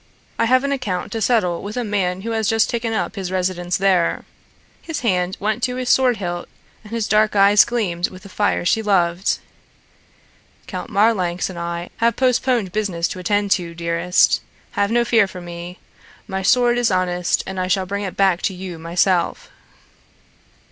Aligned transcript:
I 0.39 0.45
have 0.45 0.63
an 0.63 0.71
account 0.71 1.11
to 1.11 1.21
settle 1.21 1.61
with 1.61 1.77
a 1.77 1.83
man 1.83 2.21
who 2.21 2.31
has 2.31 2.47
just 2.49 2.71
taken 2.71 2.91
up 2.91 3.15
his 3.15 3.31
residence 3.31 3.77
there." 3.77 4.25
His 4.81 5.01
hand 5.01 5.37
went 5.39 5.61
to 5.61 5.75
his 5.75 5.89
sword 5.89 6.17
hilt 6.17 6.49
and 6.83 6.91
his 6.91 7.07
dark 7.07 7.35
eyes 7.35 7.63
gleamed 7.63 8.09
with 8.09 8.23
the 8.23 8.27
fire 8.27 8.65
she 8.65 8.81
loved. 8.81 9.37
"Count 10.65 10.89
Marlanx 10.89 11.51
and 11.51 11.59
I 11.59 11.91
have 11.97 12.15
postponed 12.15 12.71
business 12.71 13.07
to 13.09 13.19
attend 13.19 13.51
to, 13.51 13.75
dearest. 13.75 14.41
Have 14.71 14.89
no 14.89 15.05
fear 15.05 15.27
for 15.27 15.39
me. 15.39 15.77
My 16.27 16.41
sword 16.41 16.79
is 16.79 16.89
honest 16.89 17.43
and 17.45 17.59
I 17.59 17.67
shall 17.67 17.85
bring 17.85 18.01
it 18.03 18.17
back 18.17 18.41
to 18.41 18.55
you 18.55 18.79
myself." 18.79 19.51